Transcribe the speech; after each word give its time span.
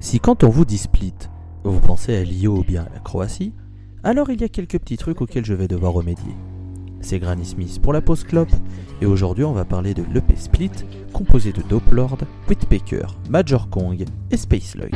Si 0.00 0.20
quand 0.20 0.44
on 0.44 0.48
vous 0.48 0.64
dit 0.64 0.78
split, 0.78 1.12
vous 1.64 1.80
pensez 1.80 2.16
à 2.16 2.22
l'IO 2.22 2.58
ou 2.58 2.62
bien 2.62 2.84
à 2.84 2.94
la 2.94 3.00
Croatie, 3.00 3.52
alors 4.04 4.30
il 4.30 4.40
y 4.40 4.44
a 4.44 4.48
quelques 4.48 4.78
petits 4.78 4.96
trucs 4.96 5.20
auxquels 5.20 5.44
je 5.44 5.54
vais 5.54 5.68
devoir 5.68 5.92
remédier. 5.92 6.36
C'est 7.00 7.18
Granny 7.18 7.44
Smith 7.44 7.80
pour 7.82 7.92
la 7.92 8.00
pause 8.00 8.24
clope, 8.24 8.52
et 9.02 9.06
aujourd'hui 9.06 9.44
on 9.44 9.52
va 9.52 9.64
parler 9.64 9.94
de 9.94 10.04
l'EP 10.14 10.36
Split, 10.36 10.70
composé 11.12 11.52
de 11.52 11.62
Dope 11.62 11.90
Lord, 11.90 12.18
Whitpecker, 12.48 13.06
Major 13.28 13.68
Kong 13.70 14.04
et 14.30 14.36
Space 14.36 14.76
Lloyd. 14.76 14.94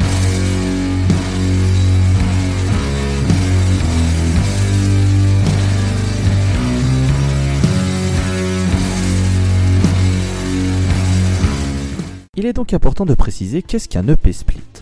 Il 12.35 12.47
est 12.47 12.55
donc 12.55 12.73
important 12.73 13.05
de 13.05 13.15
préciser 13.15 13.63
qu'est-ce 13.63 13.89
qu'un 13.89 14.09
EP 14.09 14.33
split? 14.33 14.82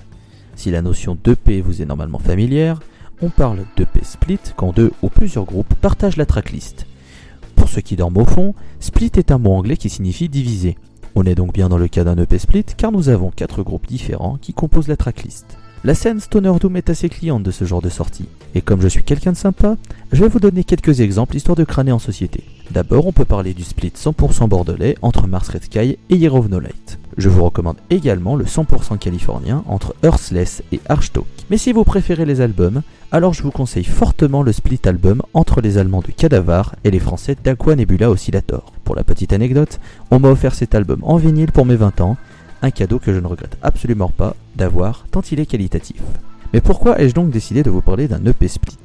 Si 0.61 0.71
la 0.71 0.83
notion 0.83 1.17
d'EP 1.25 1.63
vous 1.63 1.81
est 1.81 1.87
normalement 1.87 2.19
familière, 2.19 2.81
on 3.23 3.31
parle 3.31 3.65
d'EP 3.79 4.05
split 4.05 4.41
quand 4.57 4.75
deux 4.75 4.91
ou 5.01 5.09
plusieurs 5.09 5.47
groupes 5.47 5.73
partagent 5.81 6.19
la 6.19 6.27
tracklist. 6.27 6.85
Pour 7.57 7.71
ceux 7.71 7.81
qui 7.81 7.97
dorment 7.97 8.19
au 8.19 8.27
fond, 8.27 8.55
split 8.79 9.11
est 9.17 9.31
un 9.31 9.39
mot 9.39 9.55
anglais 9.55 9.79
qui 9.79 9.89
signifie 9.89 10.29
diviser. 10.29 10.77
On 11.15 11.25
est 11.25 11.35
donc 11.35 11.55
bien 11.55 11.71
dans 11.71 11.79
le 11.79 11.89
cas 11.89 12.05
d'un 12.05 12.19
EP 12.19 12.39
split 12.39 12.67
car 12.77 12.93
nous 12.93 13.09
avons 13.09 13.31
quatre 13.31 13.63
groupes 13.63 13.87
différents 13.87 14.37
qui 14.37 14.53
composent 14.53 14.89
la 14.89 14.99
tracklist. 14.99 15.57
La 15.83 15.95
scène 15.95 16.21
Stoner 16.21 16.53
Doom 16.61 16.77
est 16.77 16.91
assez 16.91 17.09
cliente 17.09 17.43
de 17.43 17.53
ce 17.53 17.65
genre 17.65 17.81
de 17.81 17.89
sortie, 17.89 18.29
et 18.55 18.61
comme 18.61 18.83
je 18.83 18.89
suis 18.89 19.03
quelqu'un 19.03 19.33
de 19.33 19.39
sympa, 19.39 19.79
je 20.13 20.21
vais 20.23 20.29
vous 20.29 20.41
donner 20.41 20.65
quelques 20.65 21.01
exemples 21.01 21.37
histoire 21.37 21.57
de 21.57 21.65
crâner 21.65 21.93
en 21.93 21.99
société. 21.99 22.45
D'abord, 22.71 23.07
on 23.07 23.13
peut 23.13 23.25
parler 23.25 23.53
du 23.53 23.65
split 23.65 23.93
100% 23.97 24.49
bordelais 24.49 24.95
entre 25.03 25.27
Mars 25.27 25.49
Red 25.49 25.65
Sky 25.65 25.99
et 26.09 26.17
Year 26.17 26.33
of 26.33 26.49
No 26.49 26.61
Light. 26.61 27.01
Je 27.17 27.29
vous 27.29 27.43
recommande 27.43 27.79
également 27.91 28.37
le 28.37 28.45
100% 28.45 28.97
californien 28.97 29.65
entre 29.67 29.97
Earthless 30.05 30.63
et 30.71 30.81
Archtalk. 30.89 31.27
Mais 31.51 31.59
si 31.59 31.73
vous 31.73 31.83
préférez 31.83 32.25
les 32.25 32.41
albums, 32.41 32.83
alors 33.11 33.35
je 33.35 33.43
vous 33.43 33.51
conseille 33.51 33.83
fortement 33.83 34.45
le 34.45 34.53
split 34.53 34.79
album 34.85 35.21
entre 35.35 35.61
les 35.61 35.79
Allemands 35.79 36.01
de 36.01 36.13
Cadavar 36.13 36.77
et 36.85 36.93
les 36.93 37.01
Français 37.01 37.37
d'Aqua 37.43 37.75
Nebula 37.75 38.09
Oscillator. 38.09 38.73
Pour 38.85 38.95
la 38.95 39.03
petite 39.03 39.33
anecdote, 39.33 39.81
on 40.13 40.21
m'a 40.21 40.29
offert 40.29 40.55
cet 40.55 40.77
album 40.77 41.01
en 41.03 41.17
vinyle 41.17 41.51
pour 41.51 41.67
mes 41.67 41.75
20 41.77 42.01
ans, 42.03 42.17
un 42.63 42.71
cadeau 42.71 43.01
que 43.01 43.13
je 43.13 43.19
ne 43.19 43.27
regrette 43.27 43.59
absolument 43.63 44.11
pas 44.11 44.37
d'avoir 44.55 45.07
tant 45.11 45.23
il 45.23 45.41
est 45.41 45.47
qualitatif. 45.47 46.01
Mais 46.53 46.61
pourquoi 46.61 47.01
ai-je 47.01 47.15
donc 47.15 47.31
décidé 47.31 47.65
de 47.65 47.71
vous 47.71 47.83
parler 47.83 48.07
d'un 48.07 48.25
EP 48.27 48.47
split? 48.47 48.79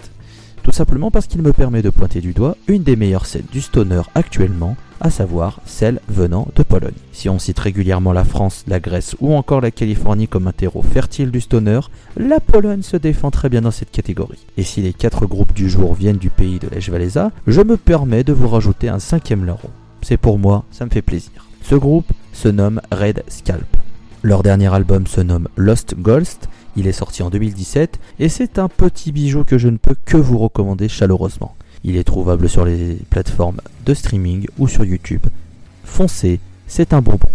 Tout 0.66 0.71
simplement 0.71 1.11
parce 1.11 1.27
qu'il 1.27 1.44
me 1.44 1.53
permet 1.53 1.83
de 1.83 1.91
pointer 1.91 2.21
du 2.21 2.33
doigt 2.33 2.58
une 2.67 2.81
des 2.81 2.95
meilleures 2.95 3.27
scènes 3.27 3.45
du 3.52 3.61
stoner 3.61 4.02
actuellement, 4.16 4.75
à 4.99 5.11
savoir 5.11 5.61
celle 5.67 5.99
venant 6.09 6.47
de 6.55 6.63
Pologne. 6.63 6.95
Si 7.11 7.30
on 7.30 7.38
cite 7.38 7.59
régulièrement 7.59 8.13
la 8.13 8.23
France, 8.23 8.63
la 8.67 8.80
Grèce 8.80 9.16
ou 9.19 9.35
encore 9.35 9.61
la 9.61 9.69
Californie 9.69 10.27
comme 10.27 10.47
un 10.47 10.52
terreau 10.52 10.81
fertile 10.81 11.30
du 11.30 11.39
stoner, 11.39 11.81
la 12.17 12.39
Pologne 12.39 12.81
se 12.81 12.97
défend 12.97 13.30
très 13.30 13.47
bien 13.47 13.61
dans 13.61 13.69
cette 13.69 13.91
catégorie. 13.91 14.44
Et 14.57 14.63
si 14.63 14.81
les 14.81 14.94
quatre 14.94 15.27
groupes 15.27 15.53
du 15.53 15.69
jour 15.69 15.94
viennent 15.94 16.17
du 16.17 16.31
pays 16.31 16.57
de 16.57 16.67
Lech 16.69 16.89
Walesa, 16.89 17.31
je 17.45 17.61
me 17.61 17.77
permets 17.77 18.23
de 18.23 18.33
vous 18.33 18.47
rajouter 18.47 18.89
un 18.89 18.97
cinquième 18.97 19.45
larron. 19.45 19.69
C'est 20.02 20.17
pour 20.17 20.39
moi, 20.39 20.66
ça 20.72 20.85
me 20.85 20.89
fait 20.89 21.03
plaisir. 21.03 21.45
Ce 21.61 21.75
groupe 21.75 22.11
se 22.33 22.47
nomme 22.47 22.81
Red 22.91 23.23
Scalp. 23.27 23.77
Leur 24.23 24.41
dernier 24.41 24.73
album 24.73 25.05
se 25.05 25.22
nomme 25.22 25.47
Lost 25.57 25.94
Ghost 26.00 26.50
il 26.76 26.88
est 26.88 26.92
sorti 26.92 27.23
en 27.23 27.30
2017 27.30 28.00
et 28.20 28.30
c'est 28.30 28.59
un 28.59 28.68
petit 28.68 29.12
bijou 29.12 29.44
que 29.44 29.58
je 29.58 29.70
ne 29.70 29.78
peux 29.78 29.95
que 30.06 30.18
vous 30.18 30.38
recommander 30.38 30.90
chaleureusement. 30.90 31.56
Il 31.84 31.95
est 31.95 32.04
trouvable 32.04 32.50
sur 32.50 32.66
les 32.66 32.98
plateformes 33.09 33.62
de 33.86 33.94
streaming 33.94 34.48
ou 34.58 34.68
sur 34.68 34.84
YouTube. 34.84 35.26
Foncez, 35.84 36.40
c'est 36.68 36.94
un 36.94 37.02
bonbon. 37.02 37.30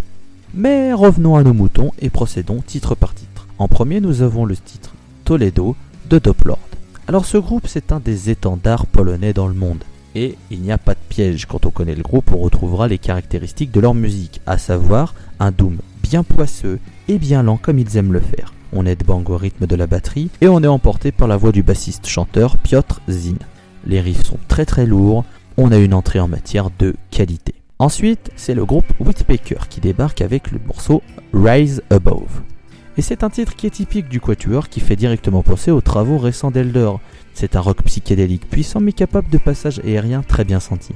Mais 0.53 0.93
revenons 0.93 1.37
à 1.37 1.43
nos 1.43 1.55
moutons 1.55 1.93
et 2.01 2.11
procédons 2.11 2.61
titre 2.61 2.95
par 2.95 3.15
titre. 3.15 3.47
En 3.59 3.69
premier, 3.69 4.01
nous 4.01 4.23
avons 4.23 4.45
le 4.45 4.57
titre 4.57 4.95
Toledo 5.25 5.77
de 6.09 6.19
Doplord. 6.19 6.59
Alors 7.07 7.25
ce 7.25 7.39
groupe, 7.39 7.67
c'est 7.67 7.93
un 7.93 8.01
des 8.01 8.31
étendards 8.31 8.87
polonais 8.87 9.33
dans 9.33 9.47
le 9.47 9.55
monde. 9.55 9.85
Et 10.15 10.37
il 10.51 10.61
n'y 10.61 10.73
a 10.73 10.79
pas 10.79 10.95
de 10.95 11.01
piège, 11.09 11.47
quand 11.47 11.67
on 11.67 11.71
connaît 11.71 11.95
le 11.95 12.03
groupe, 12.03 12.33
on 12.33 12.39
retrouvera 12.39 12.89
les 12.89 12.99
caractéristiques 12.99 13.71
de 13.71 13.81
leur 13.81 13.95
musique, 13.95 14.41
à 14.47 14.59
savoir 14.59 15.15
un 15.39 15.53
doom 15.53 15.79
bien 16.03 16.25
poisseux 16.25 16.81
et 17.07 17.19
bien 17.19 17.45
lent 17.45 17.57
comme 17.57 17.79
ils 17.79 17.97
aiment 17.97 18.13
le 18.13 18.21
faire 18.21 18.53
on 18.73 18.87
est 18.87 19.05
bang 19.05 19.29
au 19.29 19.37
rythme 19.37 19.67
de 19.67 19.77
la 19.77 19.87
batterie 19.87 20.31
et 20.41 20.49
on 20.49 20.63
est 20.63 20.69
emporté 20.69 21.13
par 21.13 21.29
la 21.29 21.37
voix 21.37 21.53
du 21.53 21.63
bassiste-chanteur 21.63 22.59
Piotr 22.59 23.01
Zin. 23.09 23.37
Les 23.87 24.01
riffs 24.01 24.25
sont 24.25 24.39
très 24.49 24.67
très 24.67 24.87
lourds, 24.87 25.25
on 25.57 25.73
a 25.73 25.79
une 25.79 25.95
entrée 25.95 26.21
en 26.21 26.29
matière 26.29 26.71
de 26.79 26.95
qualité. 27.11 27.55
Ensuite, 27.79 28.31
c'est 28.37 28.55
le 28.55 28.65
groupe 28.65 28.93
Whitpecker 29.01 29.69
qui 29.69 29.81
débarque 29.81 30.21
avec 30.21 30.51
le 30.51 30.61
morceau 30.67 31.03
Rise 31.33 31.83
Above. 31.91 32.43
Et 32.97 33.03
c'est 33.03 33.25
un 33.25 33.31
titre 33.31 33.57
qui 33.57 33.67
est 33.67 33.71
typique 33.71 34.09
du 34.09 34.21
Quatuor 34.21 34.69
qui 34.69 34.81
fait 34.81 34.97
directement 34.97 35.43
penser 35.43 35.71
aux 35.71 35.81
travaux 35.81 36.19
récents 36.19 36.51
d'Elder. 36.51 36.91
C'est 37.33 37.57
un 37.57 37.61
rock 37.61 37.83
psychédélique 37.85 38.51
puissant 38.51 38.81
mais 38.81 38.93
capable 38.93 39.31
de 39.31 39.39
passages 39.39 39.81
aériens 39.81 40.23
très 40.23 40.45
bien 40.45 40.61
sentis. 40.61 40.95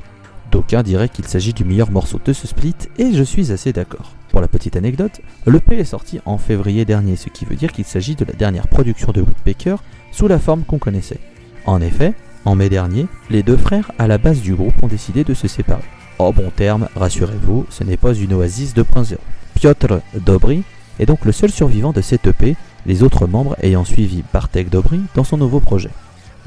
D'aucuns 0.51 0.83
diraient 0.83 1.09
qu'il 1.09 1.27
s'agit 1.27 1.55
du 1.55 1.65
meilleur 1.65 1.91
morceau 1.91 2.21
de 2.23 2.33
ce 2.33 2.47
split 2.47 2.77
et 2.99 3.13
je 3.13 3.23
suis 3.23 3.51
assez 3.51 3.73
d'accord. 3.73 4.13
Pour 4.35 4.41
la 4.41 4.49
petite 4.49 4.75
anecdote, 4.75 5.21
l'EP 5.47 5.79
est 5.79 5.85
sorti 5.85 6.19
en 6.25 6.39
février 6.39 6.85
dernier, 6.85 7.15
ce 7.15 7.29
qui 7.29 7.45
veut 7.45 7.55
dire 7.55 7.71
qu'il 7.71 7.85
s'agit 7.85 8.17
de 8.17 8.25
la 8.25 8.33
dernière 8.33 8.67
production 8.67 9.13
de 9.13 9.21
Woodpecker 9.21 9.77
sous 10.11 10.27
la 10.27 10.41
forme 10.41 10.65
qu'on 10.65 10.81
connaissait. 10.81 11.21
En 11.67 11.81
effet, 11.81 12.15
en 12.45 12.57
mai 12.57 12.69
dernier, 12.69 13.07
les 13.31 13.45
deux 13.45 13.57
frères 13.57 13.93
à 13.97 14.09
la 14.09 14.19
base 14.19 14.41
du 14.41 14.57
groupe 14.57 14.83
ont 14.83 14.89
décidé 14.89 15.23
de 15.23 15.35
se 15.35 15.47
séparer. 15.47 15.85
En 16.19 16.33
bon 16.33 16.51
terme, 16.51 16.89
rassurez-vous, 16.97 17.67
ce 17.71 17.85
n'est 17.85 17.97
pas 17.97 18.13
une 18.13 18.35
oasis 18.35 18.75
2.0. 18.75 19.19
Piotr 19.55 20.01
Dobry 20.17 20.65
est 20.99 21.07
donc 21.07 21.25
le 21.25 21.31
seul 21.31 21.53
survivant 21.53 21.93
de 21.93 22.01
cette 22.01 22.27
EP, 22.27 22.57
les 22.87 23.05
autres 23.05 23.29
membres 23.29 23.55
ayant 23.63 23.85
suivi 23.85 24.25
Bartek 24.33 24.69
Dobry 24.69 25.01
dans 25.15 25.23
son 25.23 25.37
nouveau 25.37 25.61
projet. 25.61 25.91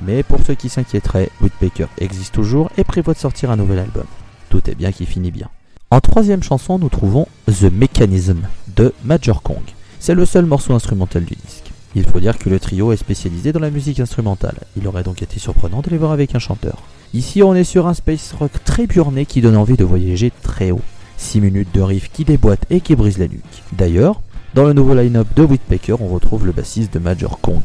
Mais 0.06 0.24
pour 0.24 0.42
ceux 0.46 0.56
qui 0.56 0.68
s'inquiéteraient, 0.68 1.30
Woodpecker 1.40 1.88
existe 2.00 2.34
toujours 2.34 2.69
et 2.78 2.84
prévoit 2.84 3.14
de 3.14 3.19
sortir 3.19 3.50
un 3.50 3.56
nouvel 3.56 3.80
album. 3.80 4.08
Tout 4.50 4.69
est 4.69 4.75
bien 4.75 4.92
qui 4.92 5.06
finit 5.06 5.31
bien. 5.31 5.50
En 5.90 6.02
troisième 6.02 6.44
chanson, 6.44 6.78
nous 6.80 6.90
trouvons 6.90 7.28
The 7.48 7.72
Mechanism 7.72 8.42
de 8.75 8.94
Major 9.06 9.42
Kong. 9.42 9.62
C'est 10.02 10.16
le 10.16 10.25
seul 10.25 10.46
morceau 10.46 10.74
instrumental 10.74 11.24
du 11.24 11.34
disque. 11.36 11.72
Il 11.96 12.03
faut 12.03 12.20
dire 12.20 12.38
que 12.38 12.50
le 12.50 12.59
trio 12.59 12.92
est 12.92 12.98
spécialisé 12.98 13.53
dans 13.53 13.62
la 13.62 13.70
musique 13.70 14.02
instrumentale. 14.02 14.58
Il 14.75 14.86
aurait 14.90 15.03
donc 15.03 15.22
été 15.22 15.40
surprenant 15.40 15.80
de 15.80 15.90
les 15.90 15.98
voir 15.98 16.12
avec 16.12 16.36
un 16.36 16.40
chanteur. 16.40 16.84
Ici, 17.14 17.42
on 17.42 17.56
est 17.56 17.64
sur 17.64 17.88
un 17.88 17.94
space 17.94 18.34
rock 18.38 18.52
très 18.66 18.86
burné 18.86 19.25
qui 19.25 19.40
donne 19.40 19.56
envie 19.56 19.78
de 19.78 19.86
voyager 19.86 20.34
très 20.42 20.72
haut. 20.72 20.81
6 21.16 21.40
minutes 21.40 21.74
de 21.74 21.81
riff 21.81 22.12
qui 22.12 22.25
déboîte 22.25 22.66
et 22.69 22.81
qui 22.81 22.98
brise 22.98 23.18
la 23.18 23.30
nuque. 23.30 23.64
D'ailleurs, 23.72 24.19
dans 24.56 24.66
le 24.66 24.74
nouveau 24.74 24.94
line-up 24.94 25.28
de 25.38 25.44
Whitpecker, 25.44 26.02
on 26.02 26.09
retrouve 26.09 26.46
le 26.46 26.52
bassiste 26.52 26.94
de 26.94 27.00
Major 27.00 27.40
Kong. 27.40 27.64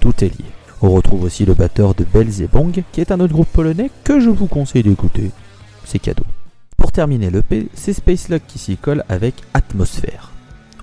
Tout 0.00 0.24
est 0.24 0.36
lié. 0.36 0.44
On 0.82 0.90
retrouve 0.90 1.22
aussi 1.22 1.44
le 1.44 1.54
batteur 1.54 1.94
de 1.94 2.02
Belzebong, 2.02 2.82
qui 2.90 3.00
est 3.00 3.12
un 3.12 3.20
autre 3.20 3.32
groupe 3.32 3.52
polonais 3.52 3.92
que 4.02 4.18
je 4.18 4.28
vous 4.28 4.48
conseille 4.48 4.82
d'écouter. 4.82 5.30
C'est 5.84 6.00
cadeau. 6.00 6.24
Pour 6.80 6.92
terminer 6.92 7.30
l'EP, 7.30 7.68
c'est 7.74 7.92
Spacelug 7.92 8.40
qui 8.48 8.58
s'y 8.58 8.76
colle 8.76 9.04
avec 9.10 9.34
Atmosphère. 9.52 10.32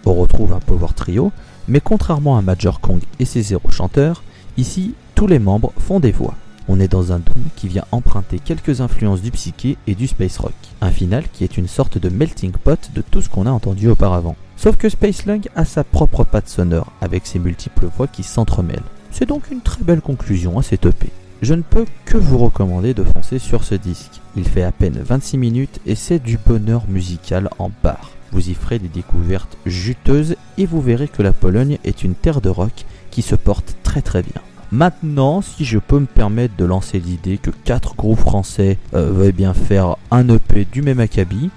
On 0.05 0.13
retrouve 0.13 0.53
un 0.53 0.59
power 0.59 0.93
trio, 0.95 1.31
mais 1.67 1.81
contrairement 1.81 2.37
à 2.37 2.41
Major 2.41 2.79
Kong 2.79 3.01
et 3.19 3.25
ses 3.25 3.41
zéro 3.41 3.71
chanteurs, 3.71 4.23
ici 4.57 4.93
tous 5.15 5.25
les 5.25 5.39
membres 5.39 5.73
font 5.79 5.99
des 5.99 6.11
voix. 6.11 6.35
On 6.69 6.79
est 6.79 6.87
dans 6.87 7.11
un 7.13 7.17
doom 7.17 7.43
qui 7.55 7.67
vient 7.67 7.83
emprunter 7.91 8.37
quelques 8.39 8.79
influences 8.79 9.23
du 9.23 9.31
psyché 9.31 9.75
et 9.87 9.95
du 9.95 10.07
space 10.07 10.37
rock. 10.37 10.53
Un 10.81 10.91
final 10.91 11.23
qui 11.33 11.43
est 11.43 11.57
une 11.57 11.67
sorte 11.67 11.97
de 11.97 12.09
melting 12.09 12.51
pot 12.51 12.91
de 12.93 13.01
tout 13.01 13.21
ce 13.21 13.29
qu'on 13.29 13.47
a 13.47 13.51
entendu 13.51 13.89
auparavant. 13.89 14.35
Sauf 14.55 14.75
que 14.77 14.89
Spacelug 14.89 15.49
a 15.55 15.65
sa 15.65 15.83
propre 15.83 16.23
patte 16.23 16.47
sonore 16.47 16.91
avec 17.01 17.25
ses 17.25 17.39
multiples 17.39 17.87
voix 17.97 18.07
qui 18.07 18.21
s'entremêlent. 18.21 18.83
C'est 19.11 19.27
donc 19.27 19.49
une 19.49 19.61
très 19.61 19.83
belle 19.83 20.01
conclusion 20.01 20.59
à 20.59 20.63
cette 20.63 20.85
EP. 20.85 21.11
Je 21.43 21.53
ne 21.53 21.61
peux 21.61 21.85
que 22.05 22.17
vous 22.17 22.39
recommander 22.39 22.95
de 22.95 23.03
foncer 23.03 23.37
sur 23.37 23.63
ce 23.63 23.75
disque. 23.75 24.21
Il 24.35 24.47
fait 24.47 24.63
à 24.63 24.71
peine 24.71 24.99
26 24.99 25.37
minutes 25.37 25.79
et 25.85 25.93
c'est 25.93 26.17
du 26.17 26.39
bonheur 26.43 26.85
musical 26.87 27.49
en 27.59 27.69
barre. 27.83 28.09
Vous 28.31 28.49
y 28.49 28.55
ferez 28.55 28.79
des 28.79 28.87
découvertes 28.87 29.55
juteuses 29.67 30.35
et 30.57 30.65
vous 30.65 30.81
verrez 30.81 31.07
que 31.07 31.21
la 31.21 31.33
Pologne 31.33 31.77
est 31.83 32.03
une 32.03 32.15
terre 32.15 32.41
de 32.41 32.49
rock 32.49 32.85
qui 33.11 33.21
se 33.21 33.35
porte 33.35 33.77
très 33.83 34.01
très 34.01 34.23
bien. 34.23 34.41
Maintenant, 34.71 35.41
si 35.41 35.63
je 35.63 35.77
peux 35.77 35.99
me 35.99 36.07
permettre 36.07 36.55
de 36.57 36.65
lancer 36.65 36.99
l'idée 36.99 37.37
que 37.37 37.51
quatre 37.51 37.95
groupes 37.95 38.19
français 38.19 38.79
euh, 38.95 39.11
veuillent 39.11 39.31
bien 39.31 39.53
faire 39.53 39.95
un 40.09 40.27
EP 40.27 40.65
du 40.65 40.81
même 40.81 40.99
acabit, 40.99 41.51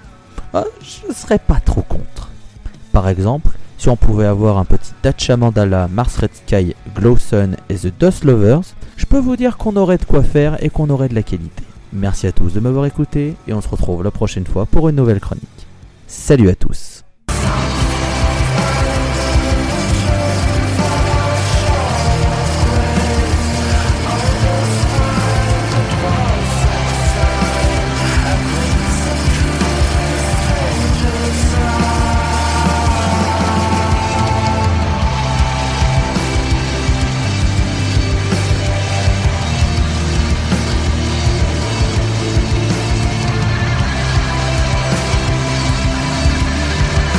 euh, 0.53 0.63
je 0.81 1.07
ne 1.09 1.13
serais 1.13 1.39
pas 1.39 1.59
trop 1.59 1.81
contre. 1.81 2.29
Par 2.91 3.09
exemple, 3.09 3.57
si 3.81 3.89
on 3.89 3.95
pouvait 3.95 4.27
avoir 4.27 4.59
un 4.59 4.63
petit 4.63 4.91
Dacha 5.01 5.37
Mandala, 5.37 5.87
Mars 5.87 6.15
Red 6.17 6.35
Sky, 6.35 6.75
Glow 6.95 7.17
Sun 7.17 7.55
et 7.67 7.73
The 7.73 7.91
Dust 7.99 8.23
Lovers, 8.25 8.61
je 8.95 9.07
peux 9.07 9.17
vous 9.17 9.35
dire 9.35 9.57
qu'on 9.57 9.75
aurait 9.75 9.97
de 9.97 10.05
quoi 10.05 10.21
faire 10.21 10.63
et 10.63 10.69
qu'on 10.69 10.91
aurait 10.91 11.09
de 11.09 11.15
la 11.15 11.23
qualité. 11.23 11.63
Merci 11.91 12.27
à 12.27 12.31
tous 12.31 12.53
de 12.53 12.59
m'avoir 12.59 12.85
écouté 12.85 13.33
et 13.47 13.53
on 13.53 13.61
se 13.61 13.67
retrouve 13.67 14.03
la 14.03 14.11
prochaine 14.11 14.45
fois 14.45 14.67
pour 14.67 14.87
une 14.87 14.97
nouvelle 14.97 15.19
chronique. 15.19 15.47
Salut 16.05 16.49
à 16.49 16.55
tous 16.55 17.03